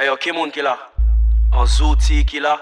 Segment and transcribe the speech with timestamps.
[0.00, 0.78] Hey yo, qui monde qui là
[1.52, 2.58] Un zouti qui là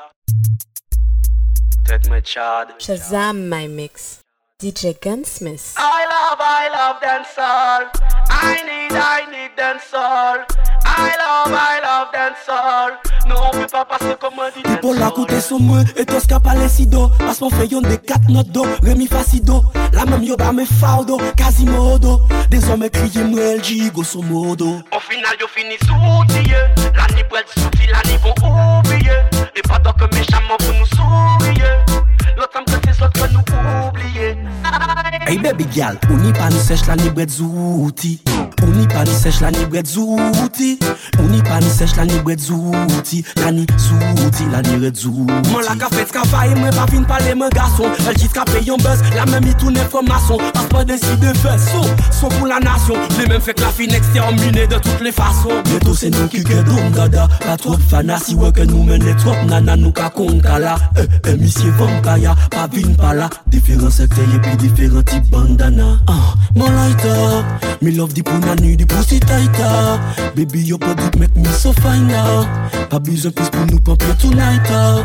[1.87, 4.23] Tête me chad Shazam my mix.
[4.61, 5.77] DJ Gunsmith.
[5.79, 7.91] I love, I love dancehall.
[8.29, 12.93] I need, I need dancehall I love, I love dancehall
[13.29, 16.87] Non, pe pa pase koman di dancehall Bol akoute sou mwen, etos ka pale si
[16.89, 19.61] do Asman fe yon de kat not do, remi fasi do
[19.93, 24.23] La mem yo ba me faw do, kazi modo Dezome kriye mwen LG go sou
[24.25, 24.79] modo.
[24.93, 26.61] An final yo fini soutiye
[26.97, 29.21] La ni brel souti, la ni bon oubliye
[29.55, 30.88] E pa do ke me chaman pou nou
[35.29, 38.19] Hey baby gal, uni pani sech la ni bret zouti.
[38.63, 40.79] Uni pani sech la ni bret zouti.
[41.21, 43.23] Uni pani sech la ni bret zouti.
[43.37, 45.51] La ni zouti, la ni red zouti.
[45.51, 47.93] Mwen la ka fet ka faye, mwen pa vin pale mwen gason.
[48.09, 51.69] El jit ka pey yon buzz, la men mi toune fromason Aspa desi de fes,
[51.75, 52.97] so, so pou la nasyon.
[53.19, 56.63] Le men fek la fin ekstermine de tout le fason Meto se nou ki ke
[56.71, 60.79] dom dada Pa trop fana si weke nou men le trop Nana nou ka konkala,
[60.97, 65.05] e, eh, e eh, misye vom kaya Pa vin pala, diferan sekte ye pi diferan
[65.05, 66.01] ti types bandana.
[66.07, 67.45] Ah, mon lighter,
[67.83, 69.99] me love the punani, the pussy tighter.
[70.35, 72.47] Baby, your body make me so fine now
[72.91, 75.03] Pas besoin plus pour nous pomper tonight ah.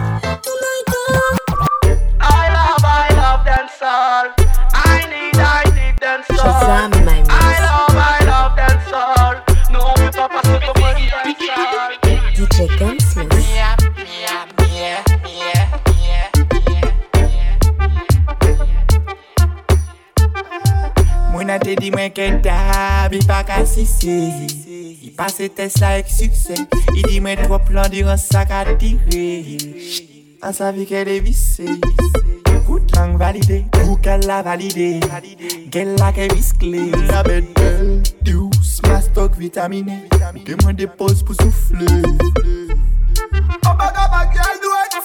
[2.22, 4.30] I love, I love dancehall
[4.74, 7.60] I need, I need dancehall Shazam my I mix.
[7.66, 9.36] love, I love dancehall
[9.72, 11.94] Non, on peut pas passer comme un dit dancehall
[12.36, 13.03] DJ Gunsmith.
[21.54, 24.14] A te di mwen ke dab, i pa ka sise
[25.06, 26.10] I pase test la ek
[26.98, 28.64] I di mwen tro plan diran sa ka
[30.42, 30.88] An sa vi
[34.26, 34.98] la valide
[35.70, 40.10] Gel la ke viskle La bedel, douce, ma stok vitamine
[40.42, 41.86] Ke mwen depose pou soufle
[43.62, 44.98] Obaga bagyal do it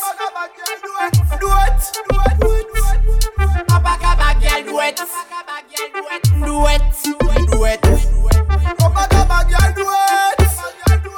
[0.96, 1.82] it Do it
[4.16, 4.80] bagyal do
[5.78, 7.82] Do it Do it
[8.82, 10.42] Obaga bagyal do it
[11.04, 11.12] Do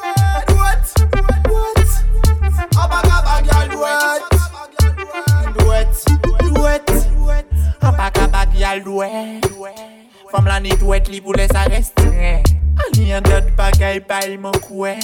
[0.69, 0.85] it
[1.49, 1.89] Do it
[2.77, 4.21] Obaga bagyal do it
[5.57, 5.97] Do it
[6.45, 7.49] Do it
[7.81, 9.47] Obaga bagyal do it
[10.31, 14.53] Fam la ni do it li pou les arreste Ani an dot bagay bay mon
[14.61, 14.99] kwe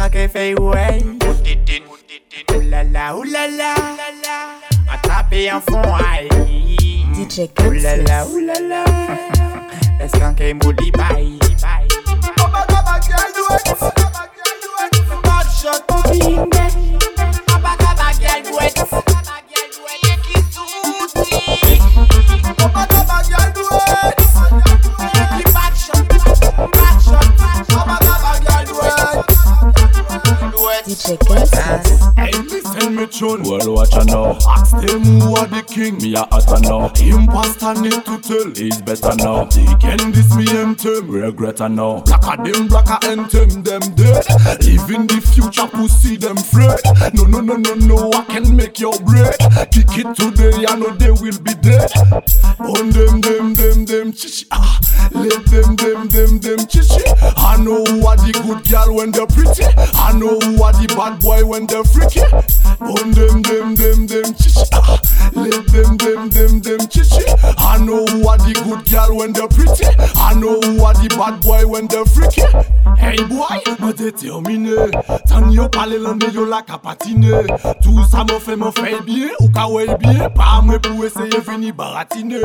[0.00, 1.04] Ake fey wey
[2.48, 3.74] Ouh la la, ouh la la
[7.32, 8.34] A tape an fon ay DJ Ouh la la, Gunsmith.
[8.34, 8.82] ouh la la
[10.04, 11.26] Eskanke mou li bay
[12.44, 13.68] Obaga bagyal do it
[15.24, 16.64] Bad shot pou binde
[17.56, 18.76] Obaga bagyal do it
[22.60, 24.20] Obaga bagyal do it
[25.32, 26.04] Li bad shot
[26.76, 27.26] Bad shot
[27.80, 29.24] Obaga bagyal do it
[30.52, 31.41] Do it
[33.12, 33.42] tune.
[33.42, 34.38] Well, watch out now.
[34.48, 35.98] Ask them who are the king.
[35.98, 36.90] Me a hotter now.
[36.96, 38.48] Imposter need to tell.
[38.56, 39.44] He's better now.
[39.44, 40.74] They can this me them
[41.08, 42.00] Regret now.
[42.00, 44.24] Blacker them, blacker and them, them dead.
[44.64, 46.80] Live in the future, pussy them afraid.
[47.14, 48.10] No, no, no, no, no.
[48.12, 49.36] I can make your bread.
[49.70, 51.90] Kick it today, I know they will be dead.
[52.58, 54.46] On them, them, them, them, chichi.
[54.50, 54.78] Ah,
[55.22, 57.02] let them, them, them, them, chichi.
[57.36, 59.64] I know who are the good girl when they're pretty.
[59.94, 62.22] I know who are the bad boy when they're freaky.
[62.82, 64.66] On them, them, them, them, chichi.
[64.72, 65.00] Ah,
[65.34, 67.22] let them, them, them, them, chichi.
[67.72, 69.86] I know who are the good girl when they're pretty.
[70.20, 72.44] I know who are the bad boy when they're freaky.
[73.00, 74.92] Hey boy, mwen determine.
[75.26, 77.32] Tan yo pale lande yo la ka patine
[77.80, 80.28] Tou sa mwen fe mwen fe biye ou ka wey biye.
[80.36, 82.42] Pa mwen pou eseye vini baratine.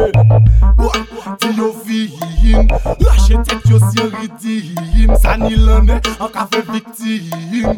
[0.80, 1.04] Boy,
[1.44, 2.72] ti yo fiyin.
[3.04, 5.12] Lache tek yo siritin.
[5.20, 7.76] Sani lande an ka fe viktim.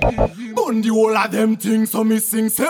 [0.54, 2.70] Bon di wola dem ting so mi sing se.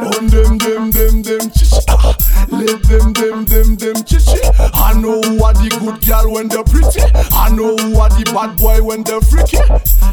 [0.00, 1.76] Bon dem dem dem dem chish.
[1.92, 2.16] Ah.
[2.48, 4.13] Let dem dem dem dem chish.
[4.14, 4.40] Chichi.
[4.74, 7.02] I know who are the good girl when they're pretty.
[7.32, 9.58] I know who are the bad boy when they're freaky.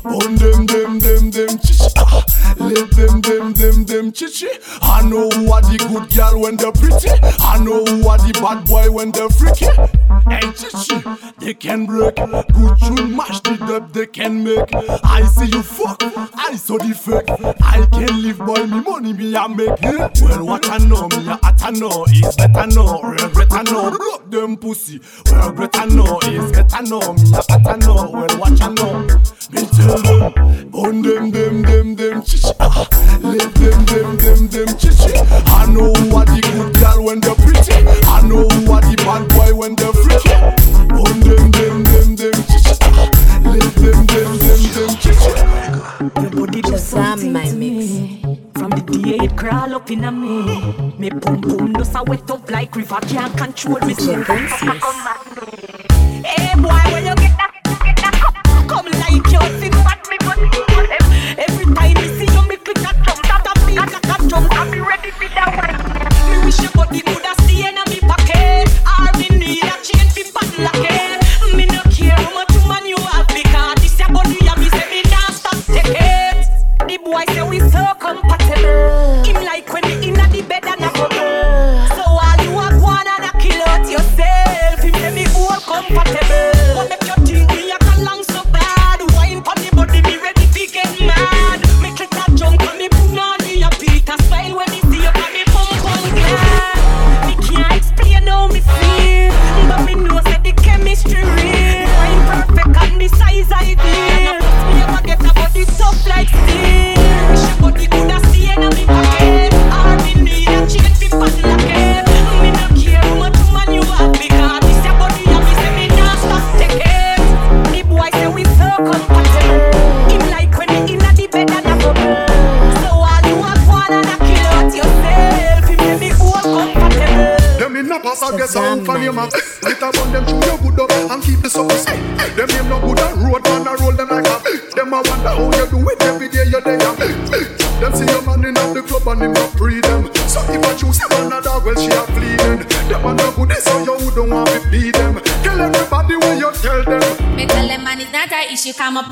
[0.04, 1.92] On them, them, them, dem chichi.
[1.98, 2.24] Ah.
[2.58, 4.50] Let them dem dem dem chichi.
[4.82, 7.10] I know who are the good girl when they're pretty.
[7.40, 9.68] I know who are the bad boy when they're freaky
[10.30, 11.04] Hey chichi,
[11.40, 12.16] they can break.
[12.16, 14.74] Good tune mash the dub they can make.
[15.04, 16.02] I see you fuck,
[16.36, 17.30] I saw the fake.
[17.62, 19.82] I can live boy, me money me I make
[20.22, 23.92] Well what I know, me a hot I know Is better know, regret I know
[23.92, 28.10] Block them pussy, well regret I know Is get better know, me I know.
[28.12, 29.08] Well what I know,
[29.52, 32.52] me tell them, burn them, them, them, them, chichi.
[32.60, 32.88] Ah,
[33.22, 35.12] leave them, them, them, them, chichi.
[35.48, 37.74] I know what the good girl when they're pretty.
[38.08, 40.32] I know what the bad boy when they're freaky.
[40.88, 42.76] Burn them, them, them, them, chichi.
[42.82, 43.10] Ah,
[43.44, 45.32] leave them, them, them, them, chichi.
[46.22, 48.22] Your body just on my mix.
[48.56, 50.94] From the day it crawl up in a me.
[50.98, 53.00] Me boom boom, no sa wet up like river.
[53.02, 53.96] Can't control me.
[54.00, 55.31] Yes, yes.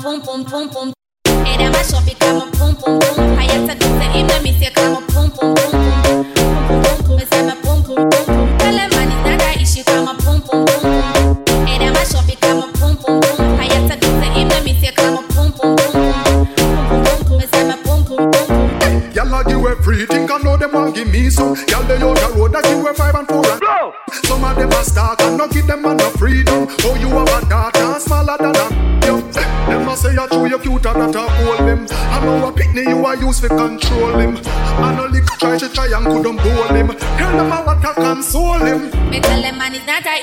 [0.02, 0.99] pom pom pom pom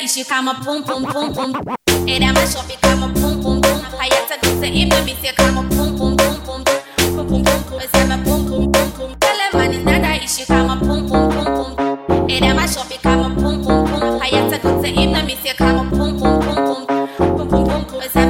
[0.08, 1.76] She come up, boom, boom, boom, boom.
[2.08, 3.82] It am a shop, it come up, boom, boom, boom.
[4.00, 6.64] I have to do the image, it come up, boom, boom, boom, boom.
[6.98, 7.80] Boom, boom, boom, boom.
[7.82, 9.16] It's a boom, boom, boom, boom.
[9.20, 12.30] Tell her man is not a issue, come up, boom, boom, boom, boom.
[12.30, 14.22] It am a shop, it come up, boom, boom, boom.
[14.22, 16.88] I have to do the image, it come up, boom, boom, boom, boom.
[17.18, 18.02] Boom, boom, boom, boom.
[18.02, 18.28] It's a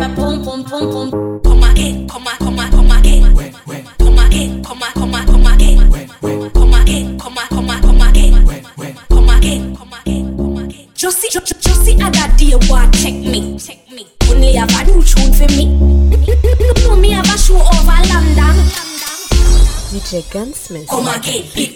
[20.54, 20.88] Smith.
[21.02, 21.67] my God.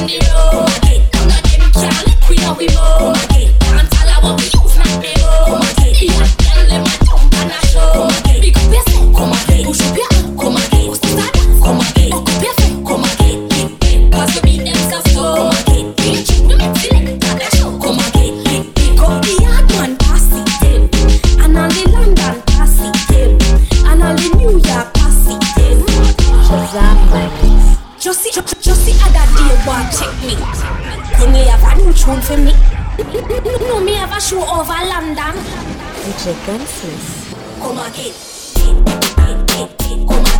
[0.00, 1.10] on the road.
[1.14, 3.29] None of them can lick we how we move.
[36.22, 37.34] Chicken Swiss.
[37.62, 38.12] Come again.
[40.06, 40.30] Coma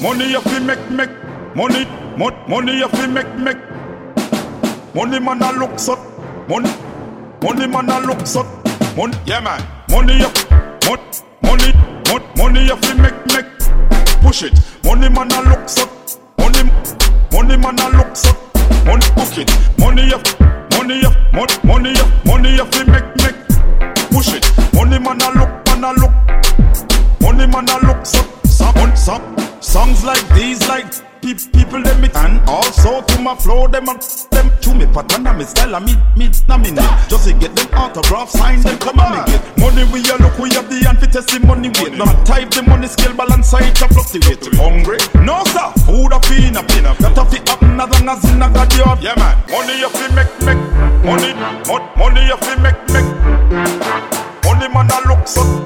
[0.00, 1.10] Money up we make make
[1.54, 1.84] money
[2.16, 3.58] mon money up we make make
[4.94, 5.96] money man I look so
[6.48, 6.83] money
[7.44, 8.42] Money man a look so.
[8.96, 9.60] Money, yeah man.
[9.90, 10.34] Money up,
[10.86, 11.02] money
[11.42, 11.72] money,
[12.08, 13.46] mon, money up fi make make.
[14.22, 14.54] Push it.
[14.84, 15.84] Money man a look so.
[16.38, 16.62] Money,
[17.32, 18.30] money man a look so.
[18.86, 19.50] Money book it.
[19.78, 20.24] Money up,
[20.72, 23.38] money up, money money up, money up fi make make.
[24.10, 24.44] Push it.
[24.74, 26.14] Money man a look, man a look.
[27.20, 28.22] Money man a look so.
[28.44, 30.86] Some, some songs like these like
[31.24, 34.00] pe- people them me and also to my flow them and
[34.30, 34.84] them to me.
[34.86, 36.84] Pattern and me style and me me na me need.
[37.08, 40.36] Just to get them autograph sign them come on me get money we a look
[40.38, 43.88] we have the hand for testimony weight no type the money scale balance side to
[43.88, 44.98] fluctuate hungry?
[45.24, 45.72] No sir.
[45.88, 48.72] Food a fiend a pin that a fi happen as long as in a god
[48.84, 49.36] have yeah man.
[49.48, 50.62] Money you fi make make
[51.04, 51.32] money.
[51.68, 53.08] Mon- money you fi make make.
[54.44, 55.63] Money man a look so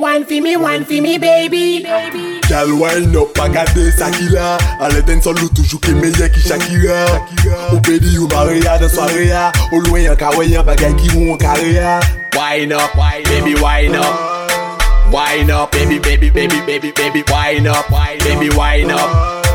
[0.00, 1.82] Wine for me, wine for me, baby.
[2.48, 7.04] Gal wine up, agade Sakila Ale den son lou toujou ke meye ki Shakira
[7.72, 11.12] Ou pedi ou Maria de soare ya Ou loin yon ka wey yon bagay ki
[11.14, 12.00] ou an kare ya
[12.34, 12.96] Wine up,
[13.28, 17.86] baby wine up Wine up, baby, baby, baby, baby, baby Wine up,
[18.24, 19.46] baby wine up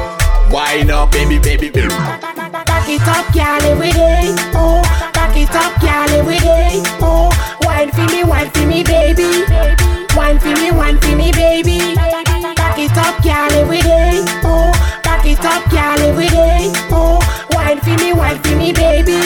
[0.52, 4.30] Wine up, baby, baby, baby Back it up, girl, every day.
[4.54, 6.84] Oh, back it up, girl, every day.
[7.02, 7.32] Oh,
[7.66, 10.05] wine for me, wine for me, baby.
[10.16, 11.96] Wine for me, wine for me, baby.
[11.96, 14.24] Back it up, girl, every day.
[14.44, 14.72] Oh,
[15.04, 16.72] back it up, girl, every day.
[16.92, 17.20] Oh,
[17.52, 19.20] wine for me, wine for me, baby.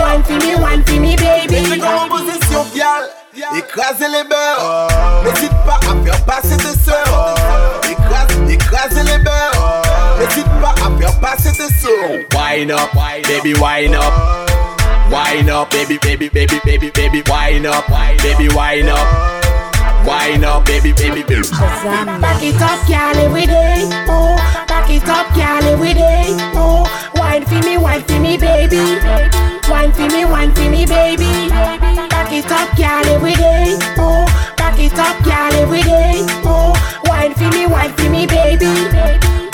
[0.00, 1.68] Wine for me, wine for me, baby.
[1.68, 3.08] Mettez en position, gal.
[3.56, 5.22] Écrasez les beurres.
[5.24, 7.34] N'hésite pas à faire passer tes sœurs.
[7.88, 9.82] Écrase, écrasez les beurres.
[10.18, 12.20] N'hésite pas à faire passer tes sœurs.
[12.34, 12.90] Wine up,
[13.26, 14.12] baby, wine up.
[15.10, 17.84] Wine up, baby, baby, baby, baby, baby, wine up,
[18.22, 19.39] baby, wine up.
[20.06, 21.48] Wine up, baby, baby, baby.
[21.50, 23.88] Back it up, girl, every day.
[24.08, 26.24] Oh, back it up, girl, every day.
[26.54, 28.98] Oh, wine for me, wine for me, baby.
[29.68, 31.48] Wine for me, wine for me, baby.
[31.50, 33.76] Back it up, girl, every day.
[33.98, 34.24] Oh,
[34.56, 36.24] back it up, girl, every day.
[36.44, 38.72] Oh, wine for me, wine for me, baby.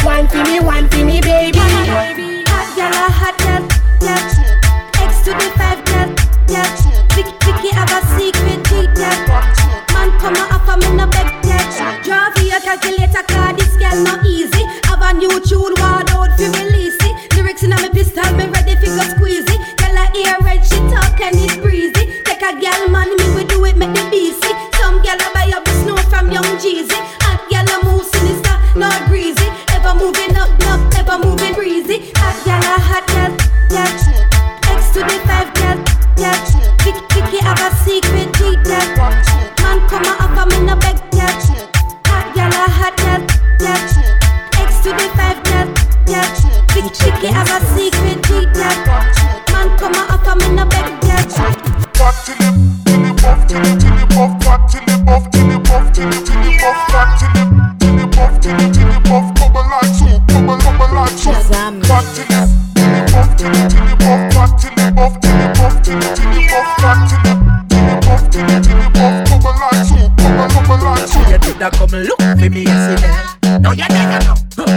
[0.05, 1.59] Wine for me, wine for me, baby.
[1.59, 3.69] Hot girl, a hot girl,
[4.01, 5.05] yeah.
[5.05, 6.15] X to the five girl,
[6.49, 6.65] yeah.
[7.15, 9.56] Vicky, Vicky have a secret deep, yeah.
[10.07, 12.01] Man come a offer me no beg, yeah.
[12.05, 14.63] Draw for your calculator, car this girl no easy.
[14.85, 17.35] Have a new tune, ward out fi release it.
[17.35, 19.77] Lyrics in me pistol, me ready fi go squeeze it.
[19.77, 22.23] Girl a ear red, she talk and it breezy.
[22.23, 24.46] Take a girl man, me we do it, make the BC.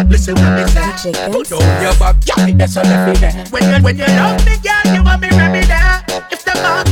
[0.09, 1.13] Listen what me say.
[1.31, 3.45] Put down your back, yeah, that's all I feel.
[3.51, 6.03] When you when you love me, girl, you want me there.
[6.31, 6.85] If the man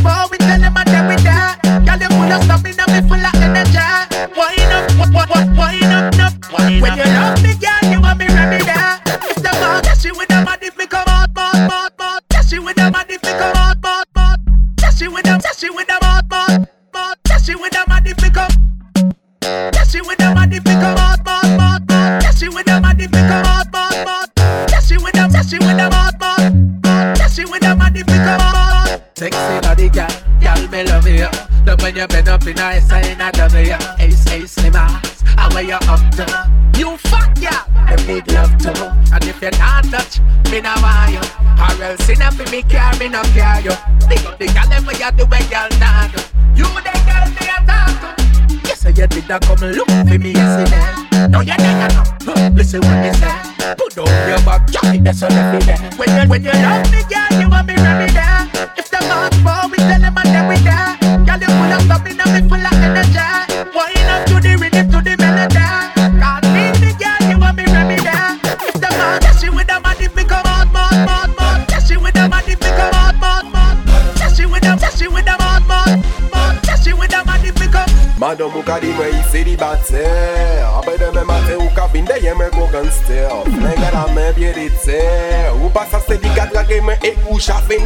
[45.12, 46.12] you do when girl not.
[46.56, 48.68] You the girl me a talk to.
[48.68, 51.28] Yes, I you did that come look for me yesterday.
[51.30, 52.04] Now you're there now.
[52.24, 53.76] Huh, Listen what me say.
[53.78, 55.98] Put down your back, yeah, that's all I feel.
[55.98, 58.27] When you when you love me, girl, you want me ready there.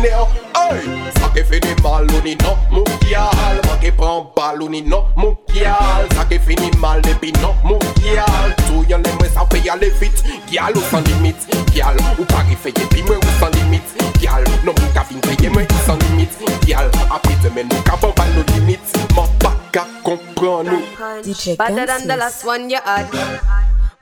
[0.02, 1.12] Ou chafe ner Hey!
[1.20, 4.70] Sa ke fe de mal ou ni non mou kyal Man ke pran bal ou
[4.70, 9.12] ni non mou kyal Sa ke fini mal depi non mou kyal Tou yon le
[9.20, 13.16] mwen sa pe yale fit Kyal ou san limit Kyal ou pa rifeye pi mwen
[13.16, 13.96] ou san limit.
[14.20, 16.36] Kyal non mou ka fin peye mwen ou san limit.
[16.66, 18.84] Kyal api te men nou ka ban ban nou limit.
[19.16, 20.84] Man pa ka kompran nou
[21.24, 23.08] DJ Better than the last one you had.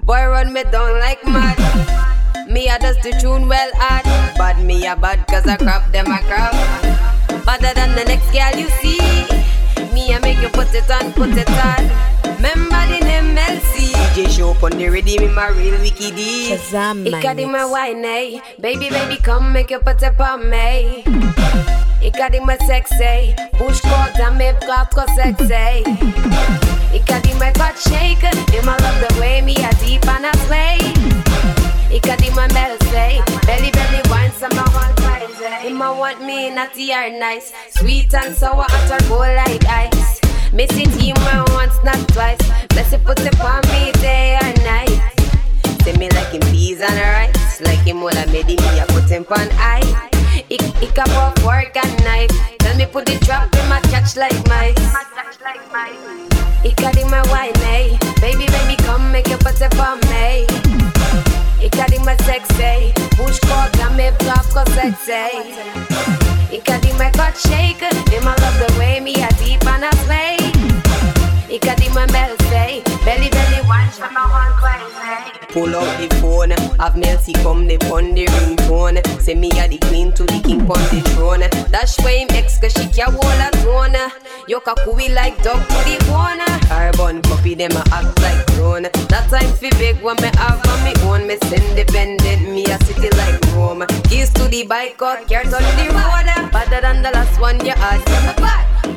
[0.01, 1.99] Boy, run me down like mad.
[2.50, 4.06] Me, I just the tune well hard.
[4.36, 6.51] Bad me, a bad cause I crap them a crap.
[7.46, 8.98] Better than the next girl you see.
[9.94, 11.86] Me, I make you put it on, put it on.
[12.38, 13.94] Remember the name LC.
[13.94, 16.50] DJ show up on the ready, me my real wiki D.
[16.50, 18.39] My Ikadi my wine, eh?
[18.60, 21.03] Baby, baby, come make you put it on me.
[22.01, 23.36] Ikadi my sexy.
[23.60, 25.86] Bush coat and me quatre sexy.
[26.98, 28.25] Ikadi my butt shake.
[28.50, 30.99] Him I love the way me a deep and I sway.
[32.00, 33.22] Ikadi my bell say.
[33.46, 35.68] Belly belly wine some I want crazy.
[35.68, 37.51] Him I want me natty or nice.
[37.72, 40.22] Sweet and sour her bowl like ice.
[40.53, 42.39] Missy team one once not twice.
[42.70, 44.96] Bless it put it on me day or night.
[45.84, 47.60] Say me like him peas and rice.
[47.62, 50.10] Like him all I made him I put him on eye.
[50.48, 52.32] Ik, ik have a fork and knife.
[52.60, 54.79] Tell me put the trap in my catch like mice.
[56.63, 57.98] Ik got in my wine, eh?
[58.22, 61.28] Baby, baby, come make you put it on me.
[61.60, 62.94] Ik got in my sexy.
[63.18, 64.12] Coat and me
[64.54, 65.89] cause sexy.
[66.70, 67.82] Got in my butt shake.
[67.82, 70.38] I love the way me a deep and I sway.
[71.50, 72.84] Ik got in my bell say.
[73.04, 74.78] Belly, belly, wine, from my one.
[75.50, 79.01] Pull out the phone, have Melcy come the pon the ringtone.
[79.20, 81.41] Say me a the queen to the king pon the throne.
[81.71, 83.97] Dash way him ex cause she can't hold a throne.
[84.47, 86.45] Yo kakui like dog to the corner.
[86.67, 88.84] Carbon copy them a act like throne.
[89.10, 91.26] That time fi big when me have on me own.
[91.26, 93.86] Me independent, me a city like Rome.
[94.04, 96.52] Keys to the bike out, care touch the road.
[96.52, 98.19] Better than the last one you had.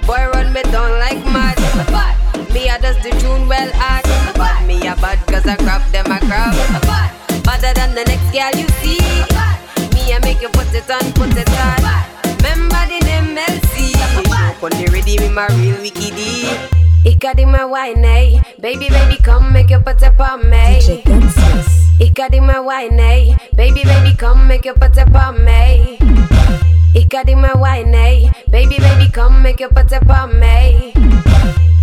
[0.06, 1.58] Boy run me down like mad.
[2.52, 4.04] Me a does the tune well hard.
[4.36, 6.54] But me a bad cause I crap them a crap.
[7.44, 9.00] Better than the next girl you see.
[9.94, 11.80] Me a make you put it on, put it on.
[12.42, 13.94] Remember the name LC.
[13.96, 16.50] Show on the ready me my real wiki D.
[17.04, 18.40] Ika di my wine, eh?
[18.60, 20.78] Baby, baby, come make you put it on me.
[20.78, 22.00] DJ Gunsmith.
[22.00, 23.34] Ika di my wine, eh?
[23.56, 25.98] Baby, baby, come make you put it on me.
[26.94, 28.31] Ika di my wine, eh?
[28.50, 30.92] Baby, baby, come make you put it on me.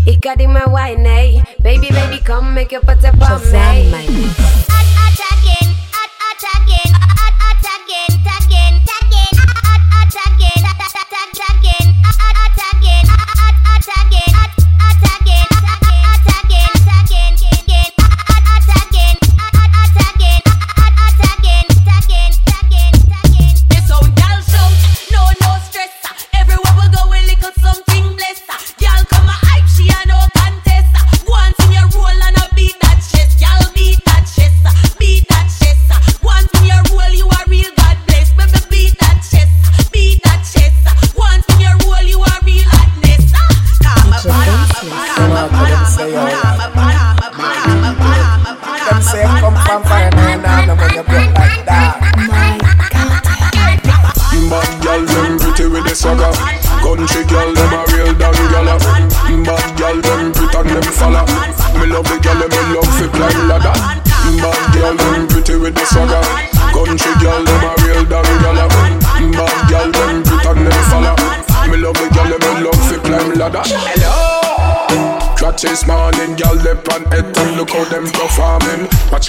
[0.06, 1.42] Ika di my wine, eh?
[1.62, 3.92] Baby, baby, come make your put it on Shazam, me.
[3.92, 4.38] my mix.
[6.70, 7.19] This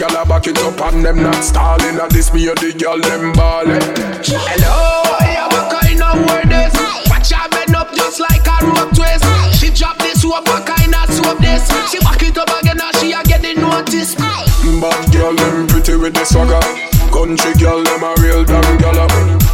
[0.01, 2.01] y'all a back it up and them not stalling.
[2.01, 3.85] And this me and the girl them ballin'.
[4.25, 6.73] Hello, yeah, what kind of word this?
[7.13, 9.21] Watch her bend up just like a rope twist.
[9.61, 11.69] She drop this soap, what kind of soap this?
[11.93, 14.17] She back it up again and she a get the notice.
[14.17, 16.65] Mm, bad girl, them pretty with the swagger.
[17.13, 19.05] Country girl, them a real damn gala.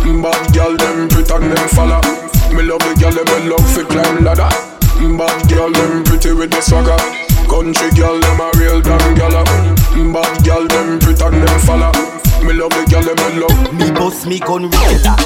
[0.07, 1.99] Mm, bad girl, them pretend them falla.
[2.55, 4.55] Me love the girl, them me love fi climb ladder.
[5.03, 7.26] Mm, bad girl, them pretty with the swagger.
[7.49, 9.45] Country girl, them a real damn gala.
[9.95, 11.91] Mm, bad girl, them pretend them falla.
[12.45, 13.73] Me love the girl, them me love.
[13.73, 15.17] Me boss me gun regular.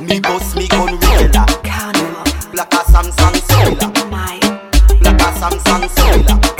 [0.00, 1.46] Me boss me gun regular.
[2.52, 3.90] Black a Samsung cellular.
[5.00, 6.57] Black a Samsung cellular.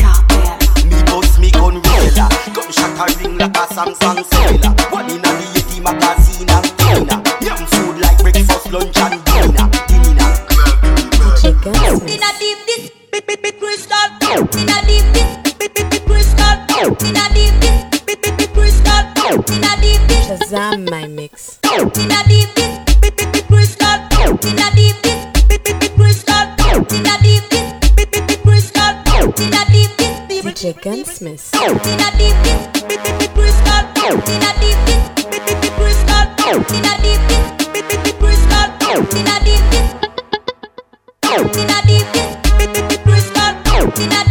[41.36, 44.27] In a deep crystal.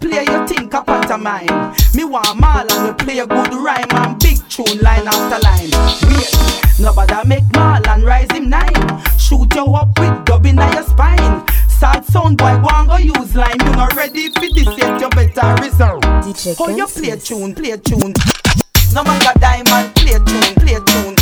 [0.00, 1.74] Play your think up at mine.
[1.94, 5.70] Me want mal and we play a good rhyme and big tune line after line.
[6.08, 8.74] Wait, nobody make mal and rise him nine.
[9.18, 11.46] Shoot you up with dubbing on your spine.
[11.68, 13.56] Sad sound boy, go and go use line.
[13.60, 16.00] You not ready for this yet, you better reserve.
[16.24, 18.14] DJ How you play tune, play tune.
[18.92, 21.19] No matter diamond, play tune, play tune.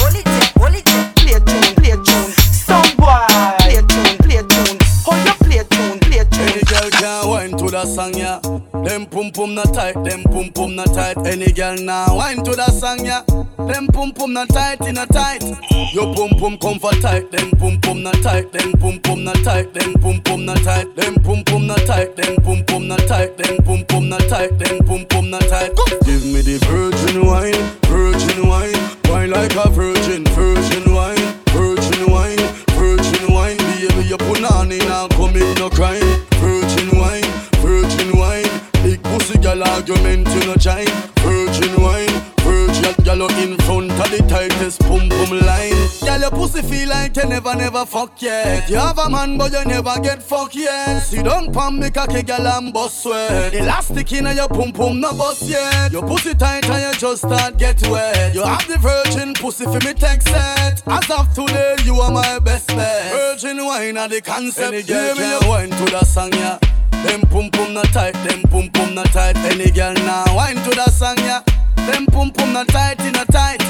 [7.89, 8.41] Song, yeah.
[8.85, 11.17] Them pum pum not tight, them pum pum not tight.
[11.27, 13.23] Any girl now wine to that song, yeah.
[13.67, 15.43] Them pum pum not tight, in a tight.
[15.93, 19.73] Yo pum pum comfort tight, them pum pum not tight, them pum pum not tight,
[19.75, 23.37] them pum pum not tight, them pum pum not tight, them pum pum not tight,
[23.37, 25.73] them pum pum not tight, them pum pum not tight.
[26.05, 27.57] Give me the virgin wine,
[27.89, 28.77] virgin wine,
[29.11, 31.17] wine like a virgin, virgin wine,
[31.51, 32.39] virgin wine,
[32.77, 33.57] virgin wine.
[33.57, 36.08] Baby, you put on in and come in no crime.
[40.09, 40.85] Argument you no.
[41.19, 45.89] Virgin wine, virgin you in front of the tightest pum pum line.
[46.01, 48.69] Gal your pussy feel like you never never fuck yet.
[48.69, 51.01] You have a man but you never get fuck yet.
[51.01, 53.55] See don't pump me cocky gal and bust sweat.
[53.55, 55.93] Elastic in your pum pum no bust yet.
[55.93, 58.35] Your pussy tight and you just start get wet.
[58.35, 60.83] You have the virgin pussy for me text set.
[60.87, 63.13] As of today you are my best bet.
[63.13, 64.73] Virgin wine are the concept.
[64.73, 66.59] Any girl can wine to the song yeah.
[67.05, 69.37] Them pum pum not tight, them pum pum not tight.
[69.37, 71.43] Any girl now wine to the song yeah.
[71.87, 73.63] Them pum pum not tight, in a tight.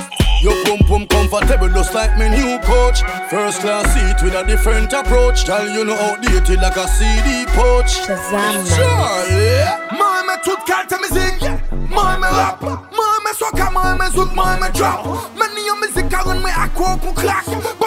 [0.42, 3.02] Your pum pum comfortable just like me new coach.
[3.30, 5.46] First class seat with a different approach.
[5.46, 7.98] Girl, you know outdated like a CD pouch.
[8.06, 9.88] Shazam Charlie.
[9.98, 11.42] Moi me toute carte musique
[11.88, 15.04] Moi me rap Moi me soca Moi me zouk Moi me trap
[15.36, 17.77] Meni yon musique a rend me akwa pou klak Bon me yon coup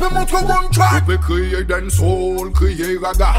[0.00, 1.06] pe montre one track.
[1.06, 3.30] Pe kriye den soul, kriye raga.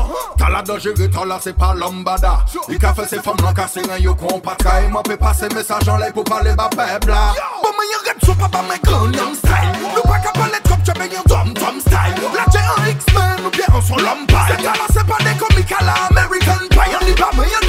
[0.82, 2.46] Jere tala se pa lambada.
[2.70, 5.50] I ka fe se fam lan kase ren yo kon patra E mwen pe pase
[5.54, 8.80] mesaj an lay pou pale ba pebla Bon me yon red sou pa ba men
[8.82, 9.78] Gangnam style.
[9.82, 12.32] Nou pa ka pale trop chebe yon tom tom style.
[12.34, 15.96] La che an X-Men ou bien an son lampay Se tala se pa de la
[16.10, 16.96] American Pie.
[16.98, 17.62] An di pa yon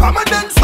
[0.00, 0.63] Pa me dancehall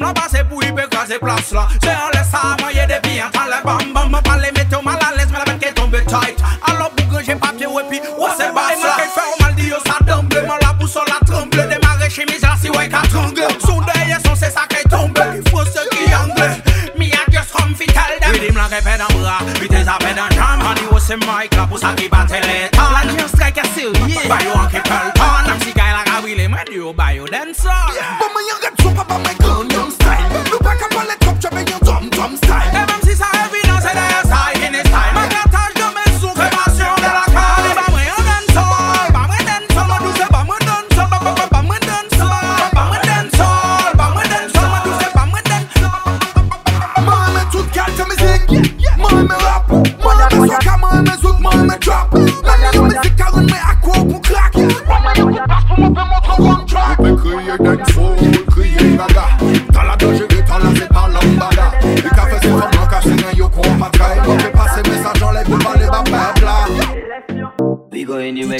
[0.00, 2.98] Mam la base pou li pe kaze plas la Se an le sa maye de
[3.04, 5.58] bi an tan le bam bam Mwen pale mette ou mal ales mwen la men
[5.60, 6.40] ke tombe tight.
[6.70, 9.54] Alo bougan jen papye ou epi ou se bas la Mwen ke fè ou mal
[9.58, 13.02] di yo sa demble Mwen la pousse la tremble Demare chemise la si wey ka
[13.12, 16.48] trangle Sou deye son se sa ke tombe Ki fose ki angle
[16.96, 19.98] Me a just come fi tel dem Ridim la ke pe dan bra Vitez a
[20.00, 20.64] pe dan jam.
[20.64, 23.60] An di ou se mic la pou sa ki bate le tan La jen strike
[23.60, 26.94] a sirye Bayo an ke pel tan Nam si gay la ka wile men yo
[26.96, 27.84] bayo den sa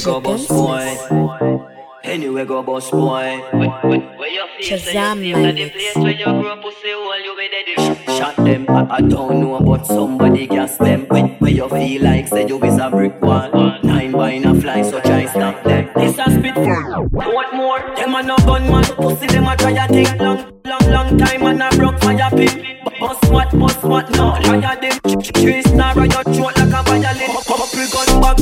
[0.04, 1.60] go boss boy.
[2.04, 3.38] anywhere go boss boy.
[3.52, 8.16] Where your face and your you grow pussy hole you.
[8.16, 11.06] Shot them, I, I don't know but somebody gas them.
[11.06, 13.50] Where you feel like said you is a brick wall.
[13.82, 15.90] Nine by a fly so try stop them.
[15.96, 17.02] This a spit fire.
[17.02, 17.80] What more?
[17.96, 21.62] Them a no gunman, pussy them a try a take long, long, long time and
[21.62, 22.66] a broke fire pit.
[23.00, 24.38] Bust what, bust what, no.
[24.42, 25.89] Try a them, three star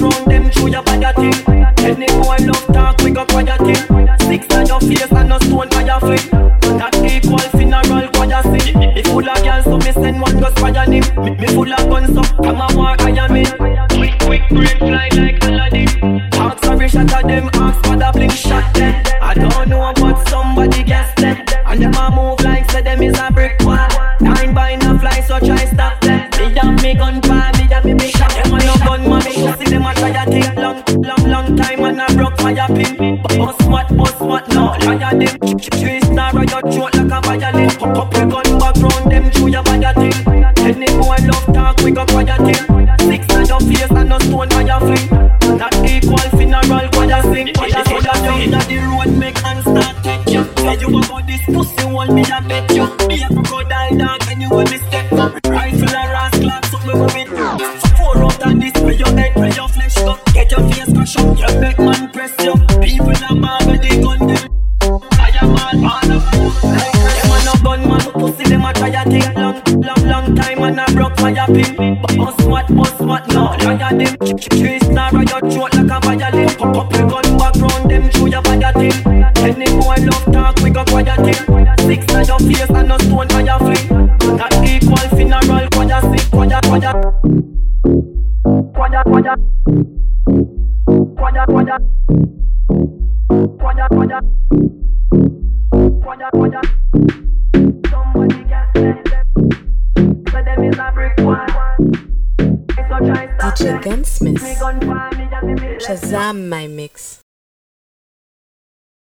[0.00, 1.38] round them show your body thing.
[1.78, 3.82] Any boy love talk, we go quiet thing.
[4.28, 6.26] Six on your face and a stone by your fling.
[6.68, 8.82] And that equal funeral choir sing.
[8.96, 11.04] If full of girls, so me send one go squire him.
[11.40, 12.97] Me, full of guns, so come a war
[57.58, 57.87] now.